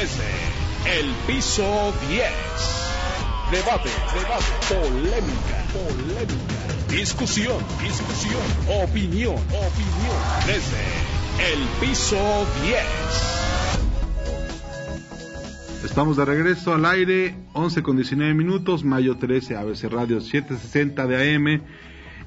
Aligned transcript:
desde 0.00 0.30
el 1.00 1.10
piso 1.26 1.92
10. 2.08 2.22
Debate, 3.50 3.88
debate, 4.14 4.46
polémica, 4.68 5.64
polémica, 5.72 6.62
discusión, 6.88 7.56
discusión, 7.82 8.40
opinión, 8.84 9.34
opinión, 9.34 10.18
desde 10.46 10.84
el 11.52 11.58
piso 11.80 12.46
10. 12.62 12.78
Estamos 15.84 16.16
de 16.16 16.24
regreso 16.24 16.74
al 16.74 16.84
aire, 16.84 17.34
11 17.54 17.82
con 17.82 17.96
19 17.96 18.34
minutos, 18.34 18.84
mayo 18.84 19.16
13, 19.16 19.56
ABC 19.56 19.90
Radio 19.90 20.20
760 20.20 21.06
de 21.08 21.34
AM. 21.34 21.62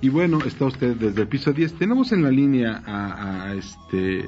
Y 0.02 0.10
bueno, 0.10 0.40
está 0.46 0.66
usted 0.66 0.98
desde 0.98 1.22
el 1.22 1.30
piso 1.30 1.54
10. 1.54 1.78
Tenemos 1.78 2.12
en 2.12 2.24
la 2.24 2.32
línea 2.32 2.84
a, 2.86 3.54
este 3.54 4.26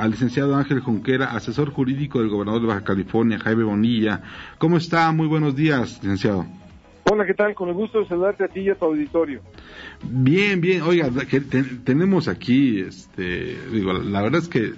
al 0.00 0.12
licenciado 0.12 0.56
Ángel 0.56 0.80
Junquera, 0.80 1.26
asesor 1.36 1.70
jurídico 1.72 2.20
del 2.20 2.30
gobernador 2.30 2.62
de 2.62 2.68
Baja 2.68 2.84
California, 2.84 3.38
Jaime 3.38 3.64
Bonilla. 3.64 4.22
¿Cómo 4.56 4.78
está? 4.78 5.12
Muy 5.12 5.26
buenos 5.26 5.54
días, 5.54 6.00
licenciado. 6.02 6.46
Hola, 7.04 7.26
¿qué 7.26 7.34
tal? 7.34 7.54
Con 7.54 7.68
el 7.68 7.74
gusto 7.74 7.98
de 7.98 8.06
saludarte 8.06 8.44
a 8.44 8.48
ti 8.48 8.60
y 8.60 8.70
a 8.70 8.76
tu 8.76 8.86
auditorio. 8.86 9.42
Bien, 10.02 10.58
bien. 10.62 10.80
Oiga, 10.82 11.10
tenemos 11.84 12.28
aquí, 12.28 12.80
este, 12.80 13.58
digo, 13.70 13.92
la 13.92 14.22
verdad 14.22 14.40
es 14.40 14.48
que 14.48 14.72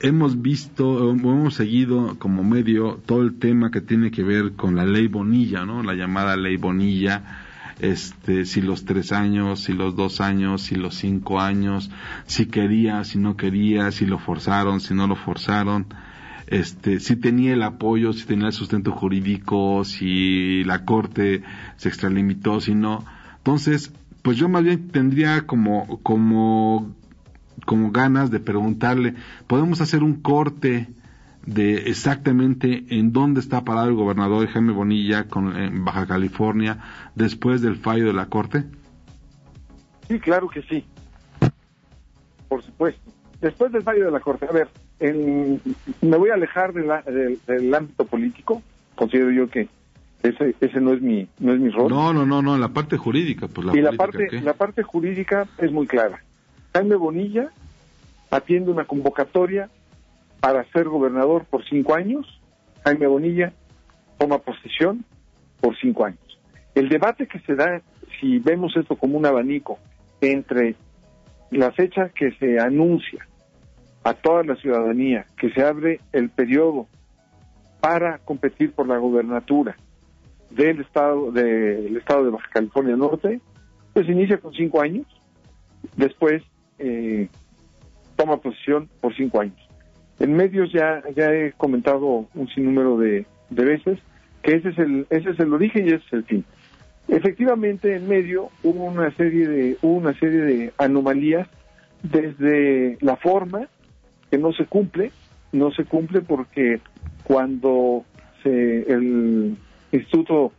hemos 0.00 0.40
visto, 0.40 1.10
hemos 1.10 1.54
seguido 1.54 2.16
como 2.20 2.44
medio 2.44 3.00
todo 3.04 3.22
el 3.22 3.40
tema 3.40 3.72
que 3.72 3.80
tiene 3.80 4.12
que 4.12 4.22
ver 4.22 4.52
con 4.52 4.76
la 4.76 4.86
ley 4.86 5.08
Bonilla, 5.08 5.64
¿no? 5.64 5.82
La 5.82 5.94
llamada 5.94 6.36
ley 6.36 6.58
Bonilla, 6.58 7.43
este, 7.80 8.44
si 8.44 8.60
los 8.60 8.84
tres 8.84 9.12
años, 9.12 9.60
si 9.60 9.72
los 9.72 9.96
dos 9.96 10.20
años, 10.20 10.62
si 10.62 10.74
los 10.74 10.94
cinco 10.94 11.40
años, 11.40 11.90
si 12.26 12.46
quería, 12.46 13.04
si 13.04 13.18
no 13.18 13.36
quería, 13.36 13.90
si 13.90 14.06
lo 14.06 14.18
forzaron, 14.18 14.80
si 14.80 14.94
no 14.94 15.06
lo 15.06 15.16
forzaron, 15.16 15.86
este, 16.46 17.00
si 17.00 17.16
tenía 17.16 17.54
el 17.54 17.62
apoyo, 17.62 18.12
si 18.12 18.26
tenía 18.26 18.48
el 18.48 18.52
sustento 18.52 18.92
jurídico, 18.92 19.84
si 19.84 20.62
la 20.64 20.84
corte 20.84 21.42
se 21.76 21.88
extralimitó, 21.88 22.60
si 22.60 22.74
no. 22.74 23.04
Entonces, 23.38 23.92
pues 24.22 24.36
yo 24.36 24.48
más 24.48 24.62
bien 24.62 24.88
tendría 24.88 25.46
como, 25.46 26.00
como 26.02 26.94
como 27.64 27.90
ganas 27.92 28.30
de 28.30 28.40
preguntarle, 28.40 29.14
¿podemos 29.46 29.80
hacer 29.80 30.02
un 30.02 30.20
corte 30.20 30.88
de 31.46 31.90
exactamente 31.90 32.84
en 32.88 33.12
dónde 33.12 33.40
está 33.40 33.64
parado 33.64 33.88
el 33.88 33.94
gobernador 33.94 34.46
Jaime 34.48 34.72
Bonilla 34.72 35.28
con, 35.28 35.56
en 35.56 35.84
Baja 35.84 36.06
California 36.06 36.78
después 37.14 37.60
del 37.60 37.76
fallo 37.76 38.06
de 38.06 38.12
la 38.12 38.26
Corte? 38.26 38.64
Sí, 40.08 40.18
claro 40.20 40.48
que 40.48 40.62
sí. 40.62 40.84
Por 42.48 42.62
supuesto. 42.62 43.00
Después 43.40 43.72
del 43.72 43.82
fallo 43.82 44.06
de 44.06 44.10
la 44.10 44.20
Corte, 44.20 44.46
a 44.48 44.52
ver, 44.52 44.68
me 46.00 46.16
voy 46.16 46.30
a 46.30 46.34
alejar 46.34 46.72
del 46.72 47.74
ámbito 47.74 48.06
político, 48.06 48.62
considero 48.94 49.30
yo 49.30 49.48
que 49.48 49.68
ese, 50.22 50.54
ese 50.60 50.80
no 50.80 50.94
es 50.94 51.02
mi 51.02 51.28
no 51.38 51.52
es 51.52 51.60
mi 51.60 51.68
rol. 51.68 51.90
No, 51.90 52.14
no, 52.14 52.24
no, 52.24 52.40
no, 52.40 52.56
la 52.56 52.68
parte 52.68 52.96
jurídica, 52.96 53.48
pues 53.48 53.66
la 53.66 53.76
Y 53.76 53.82
la 53.82 53.92
parte 53.92 54.40
la 54.40 54.54
parte 54.54 54.82
jurídica 54.82 55.46
es 55.58 55.70
muy 55.70 55.86
clara. 55.86 56.22
Jaime 56.72 56.96
Bonilla 56.96 57.50
atiende 58.30 58.70
una 58.70 58.86
convocatoria 58.86 59.68
para 60.44 60.62
ser 60.72 60.90
gobernador 60.90 61.46
por 61.46 61.64
cinco 61.64 61.94
años. 61.94 62.38
Jaime 62.84 63.06
Bonilla 63.06 63.54
toma 64.18 64.36
posesión 64.40 65.02
por 65.58 65.74
cinco 65.78 66.04
años. 66.04 66.38
El 66.74 66.90
debate 66.90 67.26
que 67.26 67.38
se 67.40 67.54
da, 67.54 67.80
si 68.20 68.40
vemos 68.40 68.76
esto 68.76 68.94
como 68.94 69.16
un 69.16 69.24
abanico, 69.24 69.78
entre 70.20 70.76
la 71.50 71.72
fecha 71.72 72.10
que 72.10 72.32
se 72.32 72.60
anuncia 72.60 73.26
a 74.02 74.12
toda 74.12 74.44
la 74.44 74.54
ciudadanía 74.56 75.24
que 75.38 75.48
se 75.48 75.64
abre 75.64 76.00
el 76.12 76.28
periodo 76.28 76.88
para 77.80 78.18
competir 78.18 78.72
por 78.72 78.86
la 78.86 78.98
gobernatura 78.98 79.78
del 80.50 80.82
estado 80.82 81.32
de 81.32 82.02
Baja 82.06 82.50
California 82.52 82.96
Norte, 82.96 83.40
pues 83.94 84.06
inicia 84.10 84.36
con 84.36 84.52
cinco 84.52 84.82
años. 84.82 85.06
Después 85.96 86.42
eh, 86.78 87.30
toma 88.14 88.36
posición 88.36 88.90
por 89.00 89.16
cinco 89.16 89.40
años. 89.40 89.63
En 90.20 90.34
medios 90.34 90.72
ya, 90.72 91.02
ya 91.14 91.32
he 91.32 91.52
comentado 91.52 92.28
un 92.34 92.48
sinnúmero 92.54 92.98
de, 92.98 93.26
veces 93.50 93.98
que 94.42 94.56
ese 94.56 94.70
es, 94.70 94.78
el, 94.78 95.06
ese 95.10 95.30
es 95.30 95.40
el 95.40 95.52
origen 95.52 95.86
y 95.86 95.88
ese 95.88 96.04
es 96.06 96.12
el 96.12 96.24
fin. 96.24 96.44
Efectivamente, 97.08 97.96
en 97.96 98.08
medio 98.08 98.50
hubo 98.62 98.84
una 98.84 99.10
serie 99.16 99.46
de, 99.48 99.76
hubo 99.82 99.96
una 99.96 100.18
serie 100.18 100.40
de 100.40 100.72
anomalías 100.78 101.48
desde 102.02 102.96
la 103.00 103.16
forma 103.16 103.68
que 104.30 104.38
no 104.38 104.52
se 104.52 104.66
cumple, 104.66 105.10
no 105.52 105.70
se 105.72 105.84
cumple 105.84 106.20
porque 106.20 106.80
cuando 107.24 108.04
se, 108.42 108.90
el 108.92 109.56
Instituto 109.92 110.52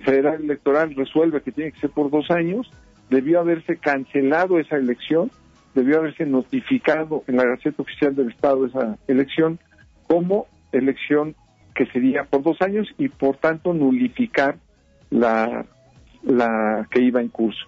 Federal 0.00 0.42
Electoral 0.42 0.94
resuelve 0.94 1.42
que 1.42 1.52
tiene 1.52 1.72
que 1.72 1.80
ser 1.80 1.90
por 1.90 2.10
dos 2.10 2.30
años, 2.30 2.70
debió 3.10 3.40
haberse 3.40 3.76
cancelado 3.76 4.58
esa 4.58 4.76
elección 4.76 5.30
debió 5.74 5.98
haberse 5.98 6.24
notificado 6.26 7.24
en 7.26 7.36
la 7.36 7.44
Gaceta 7.44 7.82
Oficial 7.82 8.14
del 8.14 8.30
Estado 8.30 8.66
esa 8.66 8.98
elección 9.08 9.58
como 10.06 10.46
elección 10.72 11.34
que 11.74 11.86
sería 11.86 12.24
por 12.24 12.42
dos 12.42 12.60
años 12.60 12.88
y 12.98 13.08
por 13.08 13.36
tanto 13.36 13.74
nulificar 13.74 14.56
la, 15.10 15.66
la 16.22 16.86
que 16.90 17.02
iba 17.02 17.20
en 17.20 17.28
curso. 17.28 17.66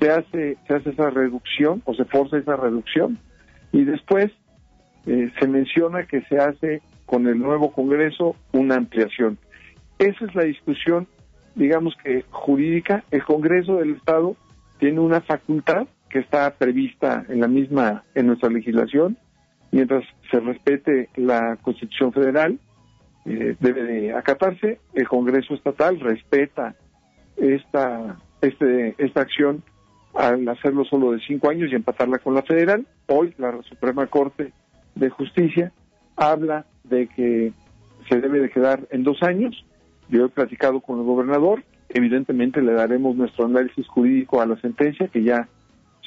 Se 0.00 0.10
hace, 0.10 0.56
se 0.66 0.74
hace 0.74 0.90
esa 0.90 1.10
reducción 1.10 1.82
o 1.84 1.94
se 1.94 2.04
forza 2.04 2.38
esa 2.38 2.56
reducción 2.56 3.18
y 3.72 3.84
después 3.84 4.30
eh, 5.06 5.30
se 5.38 5.48
menciona 5.48 6.06
que 6.06 6.22
se 6.22 6.38
hace 6.38 6.82
con 7.06 7.26
el 7.26 7.38
nuevo 7.38 7.72
Congreso 7.72 8.36
una 8.52 8.76
ampliación. 8.76 9.38
Esa 9.98 10.24
es 10.24 10.34
la 10.34 10.44
discusión, 10.44 11.06
digamos 11.54 11.94
que 12.02 12.24
jurídica. 12.30 13.04
El 13.10 13.24
Congreso 13.24 13.76
del 13.76 13.96
Estado 13.96 14.36
tiene 14.78 15.00
una 15.00 15.20
facultad 15.20 15.86
que 16.08 16.20
está 16.20 16.50
prevista 16.54 17.24
en 17.28 17.40
la 17.40 17.48
misma, 17.48 18.04
en 18.14 18.28
nuestra 18.28 18.48
legislación, 18.48 19.16
mientras 19.70 20.04
se 20.30 20.40
respete 20.40 21.08
la 21.16 21.56
Constitución 21.62 22.12
Federal, 22.12 22.58
eh, 23.24 23.56
debe 23.60 23.82
de 23.82 24.12
acatarse. 24.14 24.78
El 24.94 25.08
Congreso 25.08 25.54
Estatal 25.54 25.98
respeta 26.00 26.74
esta, 27.36 28.16
este, 28.40 28.94
esta 28.98 29.20
acción 29.20 29.62
al 30.14 30.48
hacerlo 30.48 30.84
solo 30.84 31.12
de 31.12 31.20
cinco 31.26 31.50
años 31.50 31.70
y 31.70 31.74
empatarla 31.74 32.18
con 32.18 32.34
la 32.34 32.42
federal. 32.42 32.86
Hoy 33.06 33.34
la 33.38 33.60
Suprema 33.62 34.06
Corte 34.06 34.52
de 34.94 35.10
Justicia 35.10 35.72
habla 36.16 36.66
de 36.84 37.08
que 37.08 37.52
se 38.08 38.20
debe 38.20 38.40
de 38.40 38.50
quedar 38.50 38.86
en 38.90 39.02
dos 39.02 39.22
años. 39.22 39.64
Yo 40.08 40.26
he 40.26 40.28
platicado 40.28 40.80
con 40.80 41.00
el 41.00 41.04
gobernador. 41.04 41.64
Evidentemente 41.88 42.62
le 42.62 42.72
daremos 42.72 43.16
nuestro 43.16 43.46
análisis 43.46 43.86
jurídico 43.88 44.40
a 44.40 44.46
la 44.46 44.56
sentencia 44.60 45.08
que 45.08 45.22
ya 45.22 45.48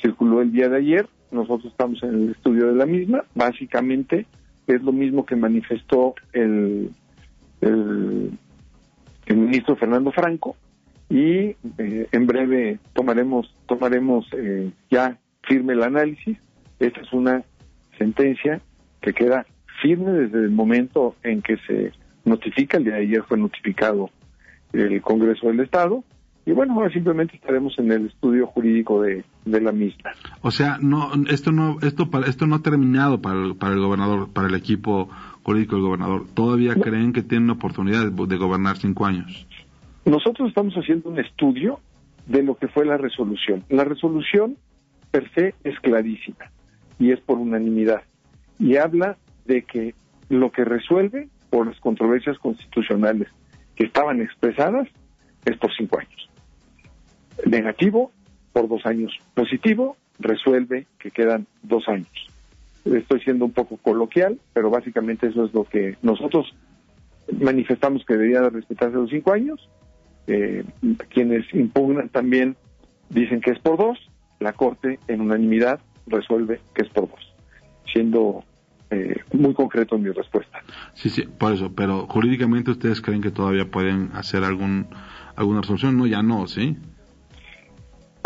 circuló 0.02 0.42
el 0.42 0.52
día 0.52 0.70
de 0.70 0.78
ayer, 0.78 1.10
nosotros 1.32 1.72
estamos 1.72 2.02
en 2.04 2.16
el 2.16 2.32
estudio 2.32 2.68
de 2.68 2.76
la 2.76 2.86
misma, 2.86 3.24
básicamente 3.36 4.26
es 4.68 4.82
lo 4.84 4.92
mismo 4.92 5.26
que 5.26 5.36
manifestó 5.36 6.16
el, 6.34 6.92
el, 7.62 8.32
ministro 9.28 9.76
Fernando 9.76 10.12
Franco. 10.12 10.56
Y 11.10 11.56
eh, 11.78 12.08
en 12.12 12.28
breve 12.28 12.80
tomaremos 12.94 13.56
tomaremos 13.66 14.28
eh, 14.34 14.70
ya 14.92 15.18
firme 15.44 15.74
el 15.74 15.82
análisis. 15.82 16.38
Esta 16.80 17.02
es 17.02 17.12
una 17.14 17.44
sentencia 17.98 18.62
que 19.02 19.14
queda 19.14 19.46
firme 19.82 20.12
desde 20.12 20.38
el 20.40 20.52
momento 20.52 21.16
en 21.24 21.42
que 21.42 21.58
se 21.66 21.92
notifica, 22.26 22.78
el 22.78 22.84
día 22.84 22.94
de 22.96 23.02
ayer 23.02 23.24
fue 23.24 23.38
notificado 23.38 24.10
el 24.74 25.02
Congreso 25.02 25.48
del 25.48 25.62
Estado, 25.62 26.04
y 26.50 26.52
bueno, 26.52 26.74
ahora 26.74 26.90
simplemente 26.90 27.36
estaremos 27.36 27.78
en 27.78 27.92
el 27.92 28.08
estudio 28.08 28.48
jurídico 28.48 29.04
de, 29.04 29.24
la 29.46 29.72
misma. 29.72 30.14
O 30.42 30.50
sea, 30.50 30.80
no, 30.82 31.12
esto 31.30 31.52
no, 31.52 31.78
esto, 31.84 32.10
esto 32.26 32.48
no 32.48 32.56
ha 32.56 32.64
terminado 32.64 33.22
para 33.22 33.40
el, 33.40 33.56
para 33.56 33.76
el 33.76 33.80
gobernador, 33.80 34.34
para 34.34 34.48
el 34.48 34.56
equipo 34.56 35.12
jurídico 35.44 35.76
del 35.76 35.86
gobernador. 35.86 36.26
¿Todavía 36.34 36.74
creen 36.74 37.14
que 37.14 37.22
tienen 37.22 37.52
oportunidad 37.52 38.12
de, 38.12 38.38
gobernar 38.38 38.78
cinco 38.78 39.06
años? 39.06 39.46
Nosotros 40.06 40.50
estamos 40.50 40.74
haciendo 40.74 41.12
un 41.12 41.20
estudio 41.20 41.82
de 42.26 42.42
lo 42.42 42.58
que 42.58 42.68
fue 42.68 42.84
la 42.84 42.98
resolución. 42.98 43.64
La 43.70 43.84
resolución 43.84 44.58
per 45.12 45.32
se 45.36 45.54
es 45.64 45.80
clarísima 45.82 46.50
y 46.98 47.12
es 47.12 47.20
por 47.20 47.38
unanimidad. 47.38 48.02
Y 48.58 48.78
habla 48.78 49.18
de 49.46 49.62
que 49.62 49.94
lo 50.30 50.52
que 50.52 50.66
resuelve 50.66 51.30
por 51.52 51.68
las 51.68 51.80
controversias 51.80 52.40
constitucionales 52.40 53.28
que 53.76 53.84
estaban 53.84 54.20
expresadas 54.20 54.88
es 55.46 55.56
por 55.58 55.72
cinco 55.76 56.00
años 56.00 56.29
negativo 57.46 58.12
por 58.54 58.68
dos 58.68 58.86
años. 58.86 59.18
Positivo 59.34 59.98
resuelve 60.20 60.88
que 61.00 61.12
quedan 61.12 61.48
dos 61.64 61.88
años. 61.88 62.10
Estoy 62.86 63.22
siendo 63.22 63.46
un 63.46 63.52
poco 63.52 63.78
coloquial, 63.78 64.40
pero 64.54 64.70
básicamente 64.70 65.28
eso 65.28 65.46
es 65.46 65.54
lo 65.54 65.64
que 65.64 65.98
nosotros 66.02 66.54
manifestamos 67.40 68.04
que 68.06 68.14
debería 68.14 68.42
de 68.42 68.50
respetarse 68.50 68.96
los 68.96 69.10
cinco 69.10 69.34
años. 69.34 69.70
Eh, 70.28 70.64
quienes 71.10 71.52
impugnan 71.54 72.10
también 72.10 72.56
dicen 73.10 73.42
que 73.42 73.52
es 73.52 73.60
por 73.60 73.78
dos. 73.78 73.98
La 74.40 74.54
Corte, 74.54 75.00
en 75.08 75.22
unanimidad, 75.22 75.82
resuelve 76.08 76.62
que 76.74 76.84
es 76.84 76.90
por 76.90 77.10
dos, 77.10 77.36
siendo 77.92 78.44
eh, 78.90 79.18
muy 79.34 79.54
concreto 79.54 79.96
en 79.96 80.04
mi 80.04 80.12
respuesta. 80.12 80.62
Sí, 80.94 81.10
sí, 81.10 81.24
por 81.24 81.54
eso, 81.54 81.74
pero 81.76 82.08
jurídicamente 82.08 82.72
ustedes 82.72 83.02
creen 83.02 83.22
que 83.22 83.32
todavía 83.32 83.70
pueden 83.70 84.12
hacer 84.14 84.44
algún 84.44 84.88
alguna 85.36 85.62
resolución, 85.62 85.98
no, 85.98 86.06
ya 86.06 86.22
no, 86.22 86.48
¿sí? 86.48 86.78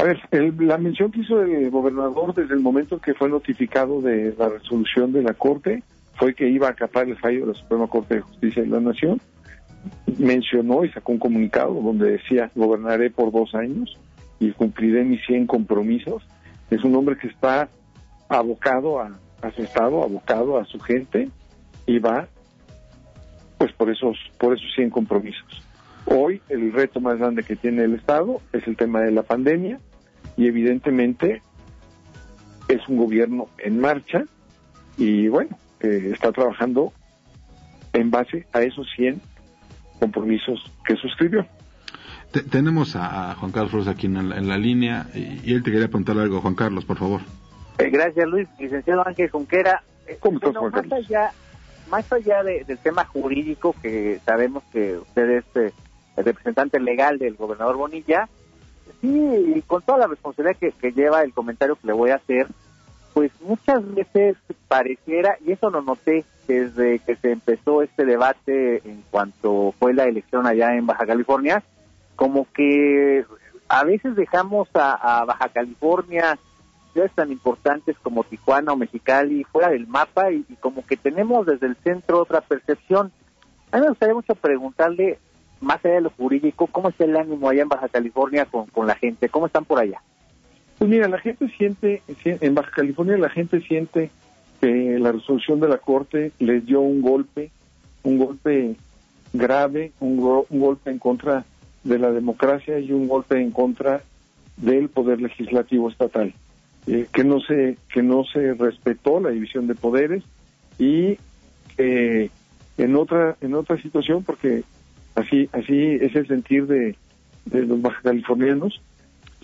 A 0.03 0.05
ver, 0.05 0.19
la 0.59 0.77
mención 0.77 1.11
que 1.11 1.21
hizo 1.21 1.41
el 1.41 1.69
gobernador 1.69 2.35
desde 2.35 2.55
el 2.55 2.59
momento 2.59 2.99
que 2.99 3.13
fue 3.13 3.29
notificado 3.29 4.01
de 4.01 4.35
la 4.37 4.49
resolución 4.49 5.13
de 5.13 5.23
la 5.23 5.33
Corte 5.33 5.81
fue 6.15 6.35
que 6.35 6.49
iba 6.49 6.67
a 6.67 6.71
acatar 6.71 7.07
el 7.07 7.17
fallo 7.17 7.45
de 7.45 7.53
la 7.53 7.53
Suprema 7.53 7.87
Corte 7.87 8.15
de 8.15 8.19
Justicia 8.19 8.63
de 8.63 8.67
la 8.67 8.81
Nación. 8.81 9.21
Mencionó 10.17 10.83
y 10.83 10.89
sacó 10.89 11.13
un 11.13 11.19
comunicado 11.19 11.75
donde 11.75 12.11
decía, 12.11 12.51
gobernaré 12.53 13.11
por 13.11 13.31
dos 13.31 13.55
años 13.55 13.97
y 14.41 14.51
cumpliré 14.51 15.05
mis 15.05 15.25
100 15.25 15.47
compromisos. 15.47 16.21
Es 16.69 16.83
un 16.83 16.93
hombre 16.97 17.15
que 17.15 17.27
está 17.27 17.69
abocado 18.27 18.99
a, 18.99 19.17
a 19.41 19.51
su 19.51 19.63
Estado, 19.63 20.03
abocado 20.03 20.57
a 20.57 20.65
su 20.65 20.81
gente 20.81 21.29
y 21.85 21.99
va 21.99 22.27
pues 23.57 23.71
por 23.71 23.89
esos, 23.89 24.17
por 24.37 24.53
esos 24.53 24.69
100 24.75 24.89
compromisos. 24.89 25.63
Hoy 26.07 26.41
el 26.49 26.73
reto 26.73 26.99
más 26.99 27.19
grande 27.19 27.43
que 27.43 27.55
tiene 27.55 27.85
el 27.85 27.93
Estado 27.93 28.41
es 28.51 28.67
el 28.67 28.75
tema 28.75 28.99
de 28.99 29.11
la 29.11 29.23
pandemia 29.23 29.79
y 30.37 30.47
evidentemente 30.47 31.41
es 32.67 32.87
un 32.87 32.97
gobierno 32.97 33.47
en 33.57 33.79
marcha 33.79 34.23
y 34.97 35.27
bueno, 35.27 35.57
eh, 35.79 36.11
está 36.13 36.31
trabajando 36.31 36.93
en 37.93 38.09
base 38.11 38.45
a 38.53 38.61
esos 38.61 38.87
100 38.95 39.21
compromisos 39.99 40.71
que 40.85 40.95
suscribió. 40.95 41.45
tenemos 42.49 42.95
a, 42.95 43.35
Juan 43.35 43.51
Carlos 43.51 43.71
Flores 43.71 43.87
aquí 43.87 44.07
en 44.07 44.47
la, 44.47 44.57
línea 44.57 45.07
y, 45.13 45.53
él 45.53 45.63
te 45.63 45.71
quería 45.71 45.87
preguntar 45.87 46.17
algo. 46.17 46.41
Juan 46.41 46.55
Carlos, 46.55 46.85
por 46.85 46.97
favor. 46.97 47.21
Eh, 47.77 47.89
gracias, 47.89 48.27
Luis. 48.27 48.47
Licenciado 48.59 49.07
Ángel 49.07 49.29
Junquera. 49.29 49.83
Eh, 50.07 50.17
¿Cómo 50.19 50.37
estás, 50.37 50.55
Juan 50.55 50.71
Carlos? 50.71 50.91
Más 50.91 51.05
allá, 51.05 51.31
más 51.89 52.11
allá 52.11 52.43
del 52.43 52.77
tema 52.79 53.05
jurídico, 53.05 53.75
que 53.81 54.19
sabemos 54.25 54.63
que 54.71 54.97
usted 54.97 55.29
es 55.29 55.73
el 56.17 56.25
representante 56.25 56.79
legal 56.79 57.17
del 57.17 57.35
gobernador 57.35 57.77
Bonilla, 57.77 58.27
sí, 59.01 59.63
con 59.67 59.81
toda 59.81 59.99
la 59.99 60.07
responsabilidad 60.07 60.57
que, 60.59 60.91
lleva 60.91 61.23
el 61.23 61.33
comentario 61.33 61.75
que 61.75 61.87
le 61.87 61.93
voy 61.93 62.11
a 62.11 62.15
hacer, 62.15 62.47
pues 63.13 63.31
muchas 63.41 63.83
veces 63.93 64.37
pareciera, 64.67 65.37
y 65.45 65.51
eso 65.51 65.69
lo 65.69 65.81
noté 65.81 66.25
desde 66.47 66.99
que 66.99 67.15
se 67.15 67.31
empezó 67.31 67.81
este 67.81 68.05
debate 68.05 68.81
en 68.89 69.03
cuanto 69.11 69.73
fue 69.79 69.93
la 69.93 70.05
elección 70.05 70.47
allá 70.47 70.75
en 70.75 70.85
Baja 70.85 71.05
California, 71.05 71.63
como 72.15 72.47
que 72.53 73.25
a 73.67 73.83
veces 73.83 74.15
dejamos 74.15 74.67
a, 74.73 75.23
Baja 75.25 75.49
California 75.49 76.37
ciudades 76.91 77.15
tan 77.15 77.31
importantes 77.31 77.97
como 78.03 78.23
Tijuana 78.23 78.73
o 78.73 78.77
Mexicali 78.77 79.43
fuera 79.45 79.69
del 79.69 79.87
mapa 79.87 80.31
y, 80.31 80.45
y, 80.47 80.55
como 80.57 80.85
que 80.85 80.95
tenemos 80.95 81.47
desde 81.47 81.65
el 81.65 81.75
centro 81.77 82.21
otra 82.21 82.41
percepción. 82.41 83.11
A 83.71 83.77
mí 83.77 83.81
me 83.81 83.89
gustaría 83.89 84.13
mucho 84.13 84.35
preguntarle 84.35 85.17
más 85.63 85.83
allá 85.83 85.95
de 85.95 86.01
lo 86.01 86.09
jurídico, 86.11 86.67
¿cómo 86.67 86.89
es 86.89 86.99
el 86.99 87.15
ánimo 87.15 87.49
allá 87.49 87.63
en 87.63 87.69
Baja 87.69 87.87
California 87.89 88.45
con, 88.45 88.67
con 88.67 88.87
la 88.87 88.95
gente? 88.95 89.29
¿Cómo 89.29 89.47
están 89.47 89.65
por 89.65 89.79
allá? 89.79 90.01
Pues 90.77 90.89
mira, 90.89 91.07
la 91.07 91.19
gente 91.19 91.47
siente, 91.57 92.01
en 92.25 92.55
Baja 92.55 92.71
California 92.71 93.17
la 93.17 93.29
gente 93.29 93.61
siente 93.61 94.09
que 94.59 94.99
la 94.99 95.11
resolución 95.11 95.59
de 95.59 95.69
la 95.69 95.77
Corte 95.77 96.31
les 96.39 96.65
dio 96.65 96.81
un 96.81 97.01
golpe, 97.01 97.51
un 98.03 98.17
golpe 98.17 98.75
grave, 99.31 99.91
un, 99.99 100.17
golpe 100.17 100.91
en 100.91 100.99
contra 100.99 101.45
de 101.83 101.99
la 101.99 102.11
democracia 102.11 102.79
y 102.79 102.91
un 102.91 103.07
golpe 103.07 103.39
en 103.39 103.51
contra 103.51 104.03
del 104.57 104.89
poder 104.89 105.21
legislativo 105.21 105.89
estatal, 105.89 106.33
eh, 106.87 107.07
que 107.11 107.23
no 107.23 107.39
se 107.39 107.77
que 107.93 108.03
no 108.03 108.23
se 108.25 108.53
respetó 108.53 109.19
la 109.19 109.29
división 109.29 109.67
de 109.67 109.75
poderes 109.75 110.23
y 110.77 111.17
en 111.77 112.95
otra 112.95 113.35
en 113.41 113.55
otra 113.55 113.81
situación 113.81 114.23
porque 114.23 114.63
Así, 115.15 115.49
así 115.51 115.97
es 116.01 116.15
el 116.15 116.27
sentir 116.27 116.67
de, 116.67 116.95
los 117.51 117.81
baja 117.81 118.01
californianos. 118.01 118.81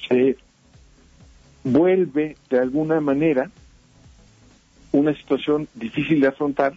Se 0.07 0.37
vuelve 1.63 2.37
de 2.49 2.59
alguna 2.59 2.99
manera 3.01 3.51
una 4.91 5.13
situación 5.13 5.67
difícil 5.75 6.21
de 6.21 6.27
afrontar 6.27 6.73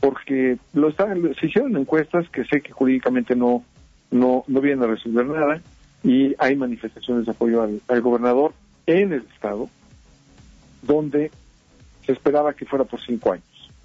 porque 0.00 0.58
lo 0.72 0.90
se 0.90 1.46
hicieron 1.46 1.76
encuestas 1.76 2.28
que 2.30 2.44
sé 2.44 2.60
que 2.60 2.72
jurídicamente 2.72 3.36
no, 3.36 3.64
no, 4.10 4.44
no 4.48 4.60
vienen 4.60 4.84
a 4.84 4.88
resolver 4.88 5.26
nada 5.26 5.60
y 6.02 6.34
hay 6.38 6.56
manifestaciones 6.56 7.26
de 7.26 7.32
apoyo 7.32 7.62
al, 7.62 8.00
gobernador 8.00 8.52
en 8.86 9.12
el 9.12 9.22
estado 9.32 9.68
donde 10.82 11.30
se 12.04 12.12
esperaba 12.12 12.54
que 12.54 12.66
fuera 12.66 12.84
por 12.84 13.00
cinco 13.00 13.32
años. 13.32 13.44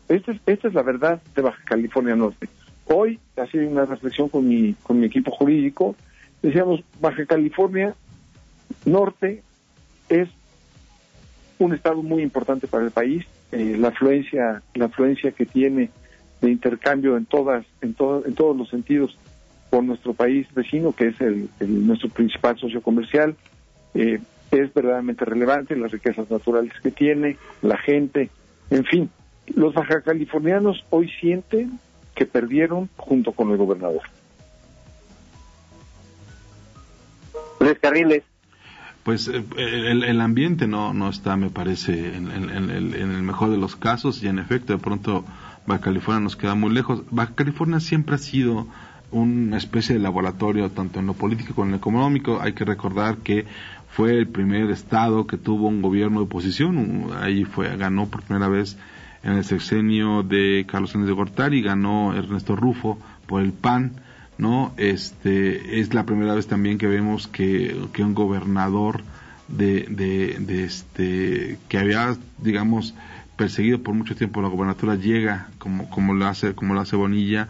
Esta 0.10 0.32
es, 0.32 0.42
esta 0.46 0.68
es 0.70 0.74
la 0.74 0.82
verdad 0.82 1.22
de 1.36 1.42
Baja 1.42 1.62
California 1.66 2.16
Norte. 2.16 2.48
Hoy, 2.90 3.20
así 3.36 3.58
una 3.58 3.86
reflexión 3.86 4.30
con 4.30 4.48
mi, 4.48 4.74
con 4.84 5.00
mi 5.00 5.08
equipo 5.08 5.32
jurídico, 5.32 5.96
decíamos, 6.42 6.84
Baja 7.02 7.26
California 7.26 7.96
Norte 8.86 9.44
es 10.10 10.30
un 11.60 11.74
estado 11.74 12.04
muy 12.04 12.24
importante 12.24 12.68
para 12.68 12.86
el 12.86 12.92
país, 12.92 13.26
eh, 13.52 13.76
la 13.78 13.90
afluencia, 13.90 14.62
la 14.76 14.86
afluencia 14.86 15.32
que 15.32 15.46
tiene 15.46 15.90
de 16.42 16.52
intercambio 16.52 17.18
en 17.18 17.26
todas, 17.26 17.66
en 17.82 17.94
todo, 17.94 18.26
en 18.26 18.36
todos 18.36 18.56
los 18.56 18.70
sentidos 18.70 19.18
por 19.70 19.84
nuestro 19.84 20.14
país 20.14 20.48
vecino, 20.54 20.94
que 20.94 21.08
es 21.08 21.20
el, 21.20 21.50
nuestro 21.60 22.10
principal 22.10 22.58
socio 22.58 22.82
comercial, 22.82 23.36
eh, 23.96 24.20
es 24.52 24.74
verdaderamente 24.74 25.26
relevante, 25.26 25.76
las 25.76 25.92
riquezas 25.92 26.30
naturales 26.30 26.74
que 26.82 26.92
tiene, 26.92 27.38
la 27.62 27.78
gente, 27.78 28.30
en 28.70 28.86
fin, 28.86 29.10
los 29.56 29.74
baja 29.74 30.02
californianos 30.02 30.86
hoy 30.90 31.10
sienten 31.20 31.80
que 32.18 32.26
perdieron 32.26 32.90
junto 32.98 33.32
con 33.32 33.52
el 33.52 33.58
gobernador. 33.58 34.02
Luis 37.60 37.78
Carriles. 37.80 38.24
Pues 39.04 39.28
eh, 39.30 39.44
el, 39.56 40.20
ambiente 40.20 40.68
no, 40.68 40.94
no 40.94 41.10
está, 41.10 41.38
me 41.38 41.50
parece, 41.50 42.16
en, 42.18 42.28
el 42.28 43.22
mejor 43.24 43.52
de 43.52 43.58
los 43.58 43.76
casos 43.76 44.22
y 44.22 44.28
en 44.28 44.40
efecto 44.40 44.74
de 44.74 44.80
pronto 44.80 45.24
Baja 45.66 45.80
California 45.80 46.20
nos 46.20 46.36
queda 46.36 46.56
muy 46.56 46.72
lejos. 46.74 47.04
Baja 47.12 47.34
California 47.36 47.80
siempre 47.80 48.16
ha 48.16 48.18
sido 48.18 48.68
una 49.12 49.56
especie 49.56 49.96
de 49.96 50.02
laboratorio 50.02 50.70
tanto 50.72 51.00
en 51.00 51.06
lo 51.06 51.14
político 51.14 51.54
como 51.54 51.66
en 51.66 51.72
lo 51.72 51.78
económico. 51.78 52.42
Hay 52.42 52.54
que 52.54 52.66
recordar 52.66 53.18
que 53.18 53.46
fue 53.90 54.18
el 54.18 54.28
primer 54.28 54.70
estado 54.72 55.28
que 55.28 55.38
tuvo 55.38 55.68
un 55.68 55.82
gobierno 55.82 56.20
de 56.20 56.26
oposición. 56.26 57.12
Ahí 57.22 57.46
fue 57.46 57.78
ganó 57.78 58.08
por 58.08 58.24
primera 58.24 58.50
vez 58.50 58.78
en 59.28 59.34
el 59.34 59.44
sexenio 59.44 60.24
de 60.24 60.66
Carlos 60.70 60.92
Sánchez 60.92 61.10
de 61.10 61.14
Gortari, 61.14 61.62
ganó 61.62 62.16
Ernesto 62.16 62.56
Rufo 62.56 62.98
por 63.28 63.42
el 63.42 63.52
PAN, 63.52 63.92
¿no? 64.38 64.74
Este, 64.78 65.82
es 65.82 65.94
la 65.94 66.06
primera 66.06 66.34
vez 66.34 66.48
también 66.48 66.78
que 66.78 66.88
vemos 66.88 67.28
que, 67.28 67.78
que 67.92 68.04
un 68.04 68.16
gobernador 68.16 69.04
de, 69.50 69.86
de, 70.40 70.64
este, 70.64 71.60
que 71.68 71.78
había, 71.78 72.16
digamos, 72.38 72.96
perseguido 73.36 73.84
por 73.84 73.96
mucho 73.96 74.16
tiempo 74.16 74.42
la 74.42 74.48
gobernatura 74.48 74.96
llega 74.96 75.50
como, 75.58 75.90
como 75.90 76.14
lo 76.14 76.26
hace, 76.26 76.56
como 76.56 76.74
lo 76.74 76.80
hace 76.80 76.96
Bonilla. 76.96 77.50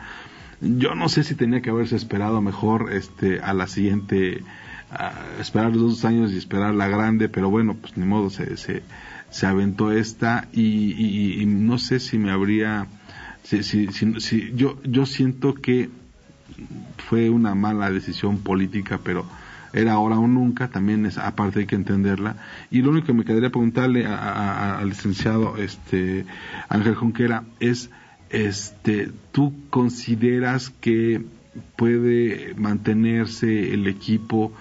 Yo 0.60 0.96
no 0.96 1.10
sé 1.10 1.24
si 1.24 1.36
tenía 1.36 1.62
que 1.62 1.70
haberse 1.70 1.96
esperado 1.96 2.42
mejor, 2.42 2.92
este, 2.92 3.40
a 3.40 3.54
la 3.54 3.68
siguiente, 3.68 4.42
esperar 5.40 5.74
los 5.74 5.92
dos 5.92 6.06
años 6.06 6.32
y 6.32 6.38
esperar 6.38 6.74
la 6.74 6.88
grande, 6.88 7.30
pero 7.30 7.52
bueno, 7.52 7.76
pues 7.76 7.96
ni 7.98 8.06
modo, 8.06 8.32
se, 8.32 8.58
se, 8.58 8.82
se 9.30 9.46
aventó 9.46 9.92
esta 9.92 10.48
y, 10.54 11.44
no 11.46 11.78
sé 11.78 12.00
si 12.00 12.18
me 12.18 12.32
habría 12.32 12.88
si, 13.44 13.64
si, 13.64 13.88
si, 14.20 14.54
yo 14.56 14.82
yo 14.84 15.06
siento 15.06 15.54
que 15.54 15.90
fue 16.98 17.30
una 17.30 17.56
mala 17.56 17.92
decisión 17.92 18.40
política 18.40 19.00
pero 19.04 19.26
era 19.74 19.94
ahora 19.94 20.18
o 20.18 20.28
nunca 20.28 20.70
también 20.70 21.06
es 21.06 21.18
aparte 21.18 21.60
hay 21.60 21.66
que 21.66 21.76
entenderla. 21.76 22.38
Y 22.72 22.82
lo 22.82 22.92
único 22.92 23.08
que 23.08 23.14
me 23.14 23.26
quedaría 23.26 23.50
preguntarle 23.50 24.06
al 24.06 24.88
licenciado 24.88 25.58
este 25.58 26.26
Ángel 26.70 26.96
Junquera 26.96 27.44
es 27.60 27.90
este 28.30 29.12
tú 29.32 29.54
consideras 29.70 30.70
que 30.82 31.24
puede 31.76 32.54
mantenerse 32.56 33.74
el 33.74 33.88
equipo 33.88 34.52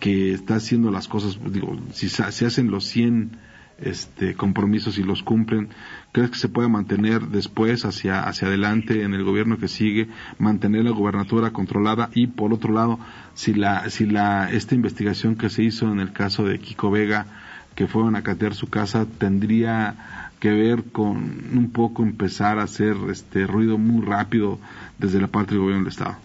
que 0.00 0.32
está 0.32 0.56
haciendo 0.56 0.90
las 0.90 1.08
cosas 1.08 1.38
digo 1.52 1.78
si 1.92 2.08
se 2.08 2.22
hacen 2.24 2.70
los 2.70 2.84
100 2.86 3.38
este, 3.78 4.34
compromisos 4.34 4.98
y 4.98 5.02
los 5.02 5.22
cumplen, 5.22 5.68
¿crees 6.12 6.30
que 6.30 6.38
se 6.38 6.48
puede 6.48 6.68
mantener 6.68 7.22
después 7.28 7.84
hacia, 7.84 8.22
hacia 8.22 8.48
adelante 8.48 9.02
en 9.02 9.14
el 9.14 9.24
gobierno 9.24 9.58
que 9.58 9.68
sigue, 9.68 10.08
mantener 10.38 10.84
la 10.84 10.90
gubernatura 10.90 11.50
controlada 11.50 12.10
y 12.14 12.28
por 12.28 12.52
otro 12.52 12.72
lado, 12.72 12.98
si 13.34 13.54
la, 13.54 13.88
si 13.90 14.06
la, 14.06 14.50
esta 14.50 14.74
investigación 14.74 15.36
que 15.36 15.50
se 15.50 15.62
hizo 15.62 15.90
en 15.90 16.00
el 16.00 16.12
caso 16.12 16.44
de 16.44 16.58
Kiko 16.58 16.90
Vega, 16.90 17.26
que 17.74 17.88
fueron 17.88 18.14
a 18.14 18.22
catear 18.22 18.54
su 18.54 18.68
casa, 18.68 19.06
tendría 19.18 20.30
que 20.38 20.52
ver 20.52 20.84
con 20.92 21.16
un 21.52 21.70
poco 21.72 22.02
empezar 22.02 22.58
a 22.58 22.64
hacer 22.64 22.94
este 23.10 23.46
ruido 23.46 23.78
muy 23.78 24.04
rápido 24.04 24.58
desde 24.98 25.20
la 25.20 25.26
parte 25.26 25.52
del 25.52 25.60
gobierno 25.60 25.84
del 25.84 25.92
Estado? 25.92 26.16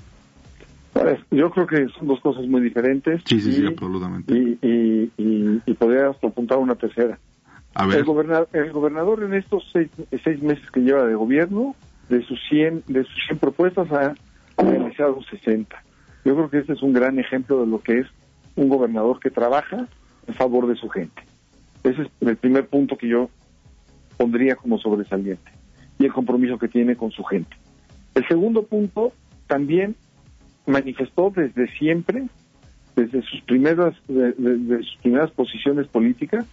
Yo 1.32 1.50
creo 1.52 1.68
que 1.68 1.88
son 1.98 2.08
dos 2.08 2.20
cosas 2.20 2.46
muy 2.48 2.62
diferentes. 2.62 3.22
Sí, 3.26 3.40
sí, 3.40 3.54
sí, 3.54 3.66
absolutamente. 3.66 4.38
Y, 4.38 4.60
y, 4.62 5.12
y, 5.18 5.62
y 5.66 5.74
podrías 5.74 6.22
apuntar 6.24 6.58
una 6.58 6.76
tercera 6.76 7.18
A 7.76 7.86
ver. 7.86 8.00
El, 8.00 8.04
gobernador, 8.06 8.50
el 8.54 8.72
gobernador 8.72 9.24
en 9.24 9.34
estos 9.34 9.64
seis, 9.72 9.90
seis 10.24 10.42
meses 10.42 10.70
que 10.72 10.82
lleva 10.82 11.06
de 11.06 11.16
gobierno, 11.16 11.76
de 12.10 12.24
sus 12.24 12.40
100, 12.50 12.84
de 12.88 13.04
sus 13.04 13.26
100 13.28 13.40
propuestas 13.40 13.92
ha 13.92 14.16
realizado 14.58 15.22
60. 15.30 15.84
Yo 16.26 16.36
creo 16.36 16.50
que 16.50 16.58
este 16.60 16.74
es 16.74 16.82
un 16.82 16.94
gran 16.94 17.20
ejemplo 17.20 17.62
de 17.62 17.68
lo 17.68 17.80
que 17.82 18.00
es 18.00 18.08
un 18.56 18.68
gobernador 18.68 19.20
que 19.20 19.30
trabaja 19.30 19.88
en 20.28 20.34
favor 20.34 20.68
de 20.68 20.76
su 20.76 20.90
gente. 20.90 21.22
Ese 21.84 22.02
es 22.02 22.08
el 22.22 22.36
primer 22.36 22.68
punto 22.68 22.98
que 22.98 23.08
yo 23.08 23.30
pondría 24.18 24.56
como 24.56 24.78
sobresaliente 24.80 25.52
y 25.98 26.06
el 26.06 26.12
compromiso 26.14 26.58
que 26.58 26.68
tiene 26.68 26.96
con 26.96 27.12
su 27.12 27.24
gente. 27.24 27.56
El 28.16 28.28
segundo 28.28 28.64
punto 28.64 29.14
también 29.48 29.96
manifestó 30.66 31.32
desde 31.34 31.68
siempre, 31.78 32.28
desde 32.96 33.22
sus 33.22 33.42
primeras, 33.42 33.94
de, 34.08 34.34
de- 34.34 34.58
de 34.58 34.84
sus 34.84 34.98
primeras 34.98 35.32
posiciones 35.32 35.88
políticas, 35.88 36.46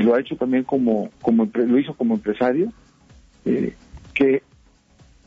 y 0.00 0.02
lo 0.02 0.14
ha 0.14 0.20
hecho 0.20 0.34
también 0.34 0.64
como, 0.64 1.10
como 1.20 1.46
lo 1.52 1.78
hizo 1.78 1.92
como 1.92 2.14
empresario, 2.14 2.72
eh, 3.44 3.74
que 4.14 4.42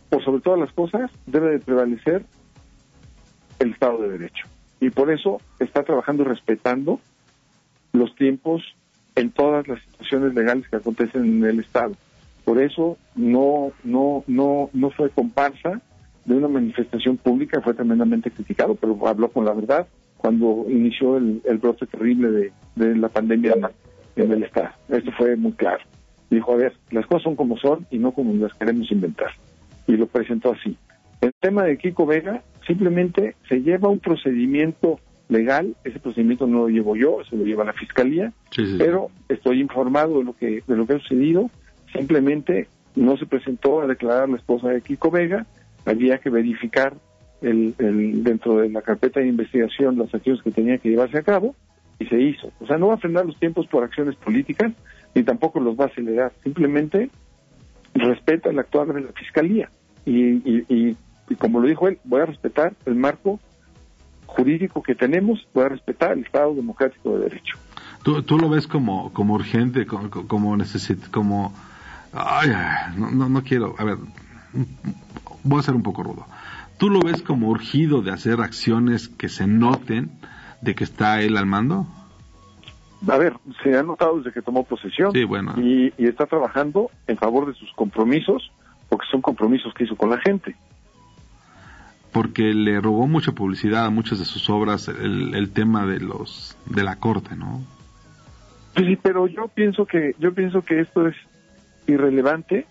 por 0.09 0.23
sobre 0.25 0.41
todas 0.41 0.59
las 0.59 0.71
cosas 0.71 1.11
debe 1.27 1.51
de 1.51 1.59
prevalecer 1.59 2.25
el 3.59 3.69
Estado 3.73 4.01
de 4.01 4.17
Derecho. 4.17 4.47
Y 4.79 4.89
por 4.89 5.11
eso 5.11 5.39
está 5.59 5.83
trabajando 5.83 6.23
respetando 6.23 6.99
los 7.91 8.15
tiempos 8.15 8.63
en 9.15 9.29
todas 9.29 9.67
las 9.67 9.79
situaciones 9.83 10.33
legales 10.33 10.67
que 10.67 10.77
acontecen 10.77 11.23
en 11.23 11.43
el 11.43 11.59
Estado. 11.59 11.93
Por 12.43 12.59
eso 12.59 12.97
no, 13.15 13.73
no, 13.83 14.23
no, 14.25 14.71
no 14.73 14.89
fue 14.89 15.11
comparsa 15.11 15.81
de 16.25 16.35
una 16.35 16.47
manifestación 16.47 17.17
pública, 17.17 17.61
fue 17.61 17.75
tremendamente 17.75 18.31
criticado, 18.31 18.73
pero 18.73 19.07
habló 19.07 19.29
con 19.29 19.45
la 19.45 19.53
verdad 19.53 19.87
cuando 20.17 20.65
inició 20.67 21.17
el, 21.17 21.43
el 21.45 21.59
brote 21.59 21.85
terrible 21.85 22.31
de, 22.31 22.51
de 22.75 22.95
la 22.95 23.09
pandemia 23.09 23.53
en 24.15 24.31
el 24.31 24.43
Estado. 24.43 24.69
Esto 24.89 25.11
fue 25.17 25.35
muy 25.35 25.53
claro. 25.53 25.83
Dijo, 26.29 26.53
a 26.53 26.57
ver, 26.57 26.73
las 26.91 27.05
cosas 27.05 27.23
son 27.23 27.35
como 27.35 27.57
son 27.57 27.85
y 27.91 27.97
no 27.99 28.11
como 28.11 28.33
las 28.33 28.53
queremos 28.55 28.91
inventar. 28.91 29.31
Y 29.87 29.93
lo 29.97 30.07
presentó 30.07 30.53
así. 30.53 30.77
El 31.21 31.31
tema 31.39 31.63
de 31.63 31.77
Kiko 31.77 32.05
Vega 32.05 32.41
simplemente 32.67 33.35
se 33.47 33.61
lleva 33.61 33.89
un 33.89 33.99
procedimiento 33.99 34.99
legal, 35.29 35.75
ese 35.83 35.99
procedimiento 35.99 36.47
no 36.47 36.59
lo 36.59 36.67
llevo 36.69 36.95
yo, 36.95 37.21
eso 37.21 37.35
lo 37.35 37.45
lleva 37.45 37.63
la 37.63 37.73
Fiscalía, 37.73 38.31
Sí, 38.51 38.65
sí, 38.65 38.71
sí. 38.73 38.77
pero 38.77 39.07
estoy 39.29 39.61
informado 39.61 40.19
de 40.19 40.23
lo 40.25 40.33
que 40.35 40.61
de 40.67 40.75
lo 40.75 40.85
que 40.85 40.93
ha 40.93 40.99
sucedido. 40.99 41.49
Simplemente 41.91 42.67
no 42.95 43.17
se 43.17 43.25
presentó 43.25 43.81
a 43.81 43.87
declarar 43.87 44.29
la 44.29 44.37
esposa 44.37 44.69
de 44.69 44.81
Kiko 44.81 45.11
Vega, 45.11 45.45
había 45.85 46.17
que 46.19 46.29
verificar 46.29 46.93
el, 47.41 47.73
el- 47.77 48.23
dentro 48.23 48.57
de 48.57 48.69
la 48.69 48.81
carpeta 48.81 49.19
de 49.19 49.27
investigación 49.27 49.97
las 49.97 50.13
acciones 50.13 50.41
que 50.43 50.51
tenía 50.51 50.77
que 50.77 50.89
llevarse 50.89 51.17
a 51.17 51.23
cabo 51.23 51.55
y 51.99 52.05
se 52.05 52.19
hizo. 52.21 52.51
O 52.59 52.67
sea, 52.67 52.77
no 52.77 52.87
va 52.87 52.95
a 52.95 52.97
frenar 52.97 53.25
los 53.25 53.37
tiempos 53.39 53.67
por 53.67 53.83
acciones 53.83 54.15
políticas 54.15 54.71
ni 55.15 55.23
tampoco 55.23 55.59
los 55.59 55.77
va 55.79 55.85
a 55.85 55.87
acelerar. 55.87 56.33
Simplemente 56.43 57.09
respeta 57.93 58.49
el 58.49 58.59
actuar 58.59 58.87
de 58.93 59.01
la 59.01 59.11
fiscalía 59.13 59.69
y, 60.05 60.19
y- 60.33 60.65
y- 60.69 60.97
y 61.29 61.35
como 61.35 61.59
lo 61.59 61.67
dijo 61.67 61.87
él, 61.87 61.99
voy 62.03 62.21
a 62.21 62.25
respetar 62.25 62.73
el 62.85 62.95
marco 62.95 63.39
jurídico 64.25 64.81
que 64.81 64.95
tenemos, 64.95 65.47
voy 65.53 65.65
a 65.65 65.69
respetar 65.69 66.13
el 66.13 66.25
Estado 66.25 66.53
democrático 66.55 67.15
de 67.17 67.25
derecho. 67.25 67.57
¿Tú, 68.03 68.23
tú 68.23 68.37
lo 68.37 68.49
ves 68.49 68.67
como, 68.67 69.13
como 69.13 69.35
urgente, 69.35 69.85
como, 69.85 70.09
como 70.09 70.57
necesit, 70.57 71.09
como... 71.11 71.53
Ay, 72.11 72.49
no, 72.97 73.11
no, 73.11 73.29
no 73.29 73.43
quiero, 73.43 73.75
a 73.77 73.83
ver, 73.85 73.97
voy 75.43 75.59
a 75.59 75.63
ser 75.63 75.75
un 75.75 75.83
poco 75.83 76.03
rudo. 76.03 76.25
¿Tú 76.77 76.89
lo 76.89 76.99
ves 77.01 77.21
como 77.21 77.47
urgido 77.49 78.01
de 78.01 78.11
hacer 78.11 78.41
acciones 78.41 79.07
que 79.07 79.29
se 79.29 79.47
noten 79.47 80.11
de 80.63 80.75
que 80.75 80.83
está 80.83 81.21
él 81.21 81.37
al 81.37 81.45
mando? 81.45 81.85
A 83.07 83.17
ver, 83.17 83.33
se 83.61 83.77
ha 83.77 83.83
notado 83.83 84.17
desde 84.17 84.31
que 84.31 84.41
tomó 84.41 84.63
posesión 84.63 85.11
Sí, 85.11 85.25
bueno. 85.25 85.53
y, 85.57 85.93
y 85.97 86.07
está 86.07 86.25
trabajando 86.25 86.89
en 87.07 87.17
favor 87.17 87.45
de 87.47 87.53
sus 87.53 87.71
compromisos, 87.73 88.49
porque 88.87 89.05
son 89.11 89.21
compromisos 89.21 89.73
que 89.73 89.83
hizo 89.83 89.97
con 89.97 90.09
la 90.09 90.19
gente. 90.19 90.55
Porque 92.13 92.53
le 92.53 92.79
robó 92.79 93.07
mucha 93.07 93.33
publicidad 93.33 93.85
a 93.85 93.89
muchas 93.89 94.19
de 94.19 94.25
sus 94.25 94.49
obras 94.49 94.87
el, 94.87 95.33
el 95.35 95.51
tema 95.51 95.85
de 95.85 95.99
los 95.99 96.55
de 96.65 96.83
la 96.83 96.95
corte, 96.97 97.35
¿no? 97.35 97.61
Sí, 98.77 98.85
sí, 98.85 98.95
pero 99.01 99.27
yo 99.27 99.47
pienso 99.49 99.85
que 99.85 100.15
yo 100.19 100.33
pienso 100.33 100.61
que 100.61 100.79
esto 100.79 101.07
es 101.07 101.15
irrelevante 101.87 102.67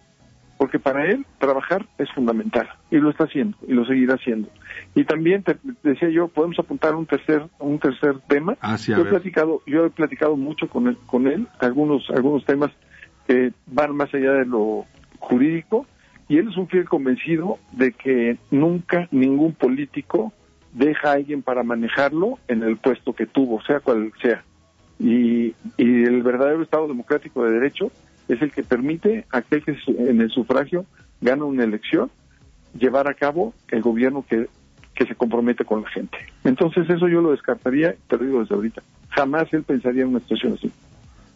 porque 0.62 0.78
para 0.78 1.04
él 1.11 1.26
trabajar 1.38 1.88
es 1.99 2.09
fundamental 2.12 2.69
y 2.88 2.99
lo 2.99 3.11
está 3.11 3.25
haciendo 3.25 3.57
y 3.66 3.73
lo 3.73 3.85
seguirá 3.85 4.14
haciendo. 4.14 4.49
Y 4.95 5.02
también 5.02 5.42
te 5.42 5.57
decía 5.83 6.09
yo, 6.09 6.28
podemos 6.28 6.57
apuntar 6.57 6.95
un 6.95 7.04
tercer 7.04 7.42
un 7.59 7.81
tercer 7.81 8.21
tema. 8.28 8.57
Ah, 8.61 8.78
sí, 8.78 8.92
yo 8.92 8.99
he 8.99 9.02
ver. 9.02 9.11
platicado 9.11 9.62
yo 9.66 9.87
he 9.87 9.90
platicado 9.90 10.37
mucho 10.37 10.69
con 10.69 10.87
él, 10.87 10.97
con 11.07 11.26
él 11.26 11.49
algunos 11.59 12.09
algunos 12.11 12.45
temas 12.45 12.71
que 13.26 13.50
van 13.66 13.97
más 13.97 14.14
allá 14.14 14.35
de 14.35 14.47
lo 14.47 14.87
jurídico 15.19 15.85
y 16.28 16.38
él 16.38 16.47
es 16.49 16.57
un 16.57 16.69
fiel 16.69 16.88
convencido 16.88 17.59
de 17.73 17.90
que 17.90 18.38
nunca 18.52 19.09
ningún 19.11 19.54
político 19.54 20.33
deja 20.75 21.09
a 21.09 21.14
alguien 21.14 21.42
para 21.42 21.64
manejarlo 21.64 22.38
en 22.47 22.62
el 22.62 22.76
puesto 22.76 23.14
que 23.14 23.26
tuvo, 23.26 23.61
sea 23.62 23.81
cual 23.81 24.12
sea. 24.23 24.45
Y, 25.00 25.57
y 25.76 26.04
el 26.04 26.23
verdadero 26.23 26.62
Estado 26.62 26.87
democrático 26.87 27.45
de 27.45 27.50
derecho 27.50 27.90
es 28.29 28.41
el 28.43 28.50
que 28.50 28.62
permite 28.62 29.25
a 29.31 29.38
aquel 29.38 29.64
que 29.64 29.76
en 29.87 30.21
el 30.21 30.31
sufragio 30.31 30.85
gana 31.21 31.45
una 31.45 31.64
elección 31.64 32.11
llevar 32.79 33.09
a 33.09 33.14
cabo 33.14 33.55
el 33.69 33.83
gobierno 33.83 34.25
que, 34.29 34.49
que 34.95 35.07
se 35.07 35.14
compromete 35.14 35.64
con 35.64 35.83
la 35.83 35.88
gente. 35.88 36.19
Entonces 36.45 36.88
eso 36.88 37.09
yo 37.09 37.21
lo 37.21 37.33
descartaría, 37.33 37.95
te 38.09 38.17
lo 38.17 38.25
digo 38.25 38.41
desde 38.41 38.55
ahorita. 38.55 38.83
Jamás 39.11 39.52
él 39.52 39.62
pensaría 39.62 40.02
en 40.02 40.09
una 40.09 40.21
situación 40.21 40.55
así. 40.55 40.73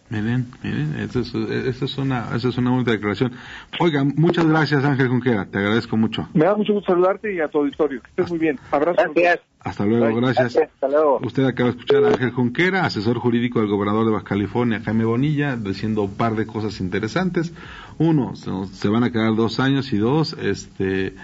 Miren, 0.08 0.46
miren, 0.62 0.94
eso 1.00 1.20
es, 1.20 1.34
eso 1.34 1.84
es 1.84 1.98
una, 1.98 2.36
eso 2.36 2.48
es 2.48 2.58
una 2.58 2.70
buena 2.70 2.92
declaración. 2.92 3.32
Oiga, 3.80 4.04
muchas 4.04 4.46
gracias 4.46 4.84
Ángel 4.84 5.08
Junquera, 5.08 5.46
te 5.46 5.58
agradezco 5.58 5.96
mucho. 5.96 6.28
Me 6.32 6.44
da 6.44 6.54
mucho 6.54 6.74
gusto 6.74 6.92
saludarte 6.92 7.34
y 7.34 7.40
a 7.40 7.48
tu 7.48 7.58
auditorio. 7.58 8.00
Que 8.00 8.08
estés 8.10 8.30
muy 8.30 8.38
bien. 8.38 8.58
Abrazo. 8.70 9.02
Gracias. 9.14 9.40
Hasta 9.60 9.84
luego, 9.84 10.14
gracias. 10.20 10.56
Hasta 10.56 10.88
luego. 10.88 11.18
Usted 11.24 11.44
acaba 11.44 11.70
de 11.70 11.76
escuchar 11.76 12.04
a 12.04 12.08
Ángel 12.08 12.30
Junquera, 12.30 12.84
asesor 12.84 13.18
jurídico 13.18 13.58
del 13.58 13.68
gobernador 13.68 14.06
de 14.06 14.12
Baja 14.12 14.24
California, 14.24 14.80
Jaime 14.84 15.04
Bonilla, 15.04 15.56
diciendo 15.56 16.02
un 16.02 16.14
par 16.14 16.36
de 16.36 16.46
cosas 16.46 16.80
interesantes. 16.80 17.52
Uno, 17.98 18.36
se, 18.36 18.50
se 18.72 18.88
van 18.88 19.02
a 19.02 19.10
quedar 19.10 19.34
dos 19.34 19.58
años 19.58 19.92
y 19.92 19.98
dos, 19.98 20.36
este, 20.40 21.16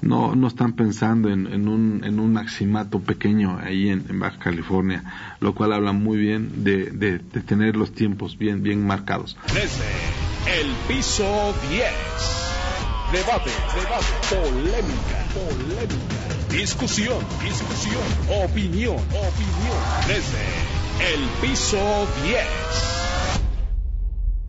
no, 0.00 0.34
no 0.34 0.46
están 0.46 0.72
pensando 0.74 1.28
en, 1.28 1.46
en 1.46 1.68
un, 1.68 2.04
en 2.04 2.20
un 2.20 2.32
maximato 2.32 3.00
pequeño 3.00 3.58
ahí 3.62 3.88
en, 3.88 4.04
en 4.08 4.20
Baja 4.20 4.38
California, 4.38 5.02
lo 5.40 5.54
cual 5.54 5.72
habla 5.72 5.92
muy 5.92 6.18
bien 6.18 6.64
de, 6.64 6.90
de, 6.90 7.18
tener 7.18 7.76
los 7.76 7.92
tiempos 7.92 8.38
bien, 8.38 8.62
bien 8.62 8.86
marcados. 8.86 9.36
Desde 9.54 10.60
el 10.60 10.70
piso 10.86 11.54
10. 11.70 11.84
Debate, 13.12 13.50
debate, 13.74 14.06
polémica, 14.28 15.24
polémica. 15.34 16.52
Discusión, 16.52 17.18
discusión, 17.42 18.02
opinión, 18.44 18.96
opinión. 18.96 19.78
Desde 20.06 21.14
el 21.14 21.28
piso 21.40 21.78
10 22.24 22.97